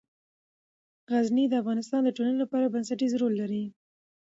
غزني 1.11 1.45
د 1.49 1.53
افغانستان 1.61 2.01
د 2.03 2.09
ټولنې 2.15 2.37
لپاره 2.43 2.71
بنسټيز 2.73 3.11
رول 3.21 3.33
لري. 3.41 3.63